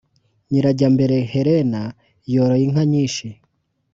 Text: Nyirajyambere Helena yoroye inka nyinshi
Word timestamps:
Nyirajyambere 0.49 1.17
Helena 1.31 1.83
yoroye 2.33 2.63
inka 2.67 2.83
nyinshi 2.91 3.27